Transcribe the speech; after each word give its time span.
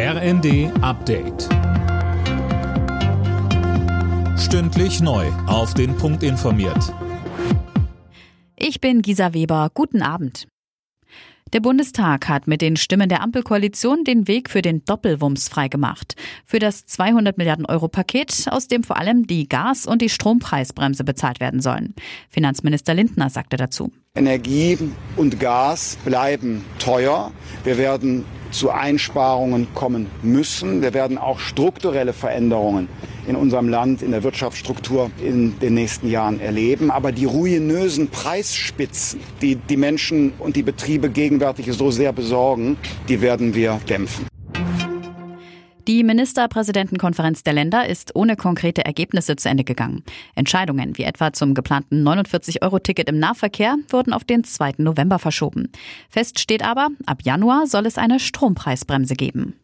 RND 0.00 0.70
Update. 0.80 1.48
Stündlich 4.38 5.00
neu. 5.00 5.26
Auf 5.48 5.74
den 5.74 5.96
Punkt 5.96 6.22
informiert. 6.22 6.94
Ich 8.54 8.80
bin 8.80 9.02
Gisa 9.02 9.34
Weber. 9.34 9.72
Guten 9.74 10.00
Abend. 10.02 10.46
Der 11.52 11.58
Bundestag 11.58 12.28
hat 12.28 12.46
mit 12.46 12.62
den 12.62 12.76
Stimmen 12.76 13.08
der 13.08 13.22
Ampelkoalition 13.22 14.04
den 14.04 14.28
Weg 14.28 14.50
für 14.50 14.62
den 14.62 14.84
Doppelwumms 14.84 15.48
freigemacht. 15.48 16.14
Für 16.44 16.60
das 16.60 16.86
200 16.86 17.36
Milliarden 17.36 17.66
Euro 17.66 17.88
Paket, 17.88 18.46
aus 18.52 18.68
dem 18.68 18.84
vor 18.84 18.98
allem 18.98 19.26
die 19.26 19.48
Gas- 19.48 19.86
und 19.86 20.00
die 20.00 20.10
Strompreisbremse 20.10 21.02
bezahlt 21.02 21.40
werden 21.40 21.60
sollen. 21.60 21.96
Finanzminister 22.28 22.94
Lindner 22.94 23.30
sagte 23.30 23.56
dazu. 23.56 23.90
Energie 24.14 24.78
und 25.16 25.40
Gas 25.40 25.98
bleiben 26.04 26.64
teuer. 26.78 27.32
Wir 27.64 27.78
werden 27.78 28.24
zu 28.50 28.70
Einsparungen 28.70 29.68
kommen 29.74 30.06
müssen. 30.22 30.82
Wir 30.82 30.94
werden 30.94 31.18
auch 31.18 31.38
strukturelle 31.38 32.12
Veränderungen 32.12 32.88
in 33.26 33.36
unserem 33.36 33.68
Land, 33.68 34.02
in 34.02 34.10
der 34.10 34.22
Wirtschaftsstruktur 34.22 35.10
in 35.22 35.58
den 35.60 35.74
nächsten 35.74 36.10
Jahren 36.10 36.40
erleben. 36.40 36.90
Aber 36.90 37.12
die 37.12 37.26
ruinösen 37.26 38.08
Preisspitzen, 38.08 39.20
die 39.42 39.56
die 39.56 39.76
Menschen 39.76 40.32
und 40.38 40.56
die 40.56 40.62
Betriebe 40.62 41.10
gegenwärtig 41.10 41.70
so 41.72 41.90
sehr 41.90 42.12
besorgen, 42.12 42.78
die 43.08 43.20
werden 43.20 43.54
wir 43.54 43.80
dämpfen. 43.88 44.37
Die 45.88 46.04
Ministerpräsidentenkonferenz 46.04 47.44
der 47.44 47.54
Länder 47.54 47.88
ist 47.88 48.14
ohne 48.14 48.36
konkrete 48.36 48.84
Ergebnisse 48.84 49.36
zu 49.36 49.48
Ende 49.48 49.64
gegangen. 49.64 50.04
Entscheidungen 50.34 50.98
wie 50.98 51.04
etwa 51.04 51.32
zum 51.32 51.54
geplanten 51.54 52.06
49-Euro-Ticket 52.06 53.08
im 53.08 53.18
Nahverkehr 53.18 53.74
wurden 53.88 54.12
auf 54.12 54.22
den 54.22 54.44
2. 54.44 54.74
November 54.76 55.18
verschoben. 55.18 55.72
Fest 56.10 56.40
steht 56.40 56.62
aber, 56.62 56.88
ab 57.06 57.22
Januar 57.22 57.66
soll 57.66 57.86
es 57.86 57.96
eine 57.96 58.20
Strompreisbremse 58.20 59.14
geben. 59.14 59.58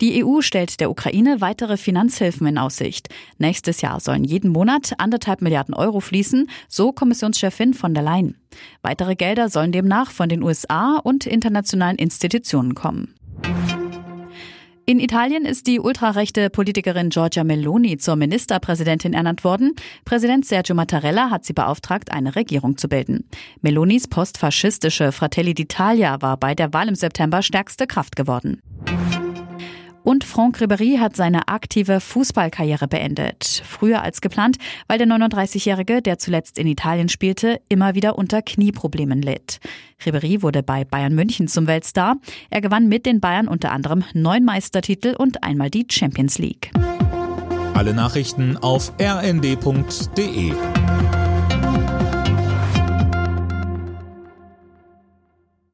Die 0.00 0.24
EU 0.24 0.42
stellt 0.42 0.78
der 0.78 0.92
Ukraine 0.92 1.40
weitere 1.40 1.76
Finanzhilfen 1.76 2.46
in 2.46 2.58
Aussicht. 2.58 3.08
Nächstes 3.38 3.80
Jahr 3.80 3.98
sollen 3.98 4.22
jeden 4.22 4.52
Monat 4.52 4.92
anderthalb 4.98 5.42
Milliarden 5.42 5.74
Euro 5.74 5.98
fließen, 5.98 6.48
so 6.68 6.92
Kommissionschefin 6.92 7.74
von 7.74 7.94
der 7.94 8.04
Leyen. 8.04 8.36
Weitere 8.82 9.16
Gelder 9.16 9.48
sollen 9.48 9.72
demnach 9.72 10.12
von 10.12 10.28
den 10.28 10.44
USA 10.44 10.98
und 10.98 11.26
internationalen 11.26 11.96
Institutionen 11.96 12.76
kommen. 12.76 13.15
In 14.88 15.00
Italien 15.00 15.44
ist 15.44 15.66
die 15.66 15.80
ultrarechte 15.80 16.48
Politikerin 16.48 17.08
Giorgia 17.08 17.42
Meloni 17.42 17.98
zur 17.98 18.14
Ministerpräsidentin 18.14 19.14
ernannt 19.14 19.42
worden. 19.42 19.74
Präsident 20.04 20.46
Sergio 20.46 20.76
Mattarella 20.76 21.28
hat 21.28 21.44
sie 21.44 21.54
beauftragt, 21.54 22.12
eine 22.12 22.36
Regierung 22.36 22.76
zu 22.76 22.88
bilden. 22.88 23.28
Melonis 23.62 24.06
postfaschistische 24.06 25.10
Fratelli 25.10 25.54
d'Italia 25.54 26.22
war 26.22 26.36
bei 26.36 26.54
der 26.54 26.72
Wahl 26.72 26.86
im 26.86 26.94
September 26.94 27.42
stärkste 27.42 27.88
Kraft 27.88 28.14
geworden. 28.14 28.62
Und 30.06 30.22
Franck 30.22 30.60
Ribéry 30.60 31.00
hat 31.00 31.16
seine 31.16 31.48
aktive 31.48 31.98
Fußballkarriere 31.98 32.86
beendet. 32.86 33.60
Früher 33.66 34.02
als 34.02 34.20
geplant, 34.20 34.56
weil 34.86 34.98
der 34.98 35.08
39-Jährige, 35.08 36.00
der 36.00 36.16
zuletzt 36.16 36.60
in 36.60 36.68
Italien 36.68 37.08
spielte, 37.08 37.60
immer 37.68 37.96
wieder 37.96 38.16
unter 38.16 38.40
Knieproblemen 38.40 39.20
litt. 39.20 39.58
Ribéry 40.04 40.42
wurde 40.42 40.62
bei 40.62 40.84
Bayern 40.84 41.16
München 41.16 41.48
zum 41.48 41.66
Weltstar. 41.66 42.18
Er 42.50 42.60
gewann 42.60 42.86
mit 42.86 43.04
den 43.04 43.18
Bayern 43.20 43.48
unter 43.48 43.72
anderem 43.72 44.04
neun 44.14 44.44
Meistertitel 44.44 45.16
und 45.18 45.42
einmal 45.42 45.70
die 45.70 45.88
Champions 45.90 46.38
League. 46.38 46.70
Alle 47.74 47.92
Nachrichten 47.92 48.56
auf 48.58 48.92
rnd.de 49.00 50.52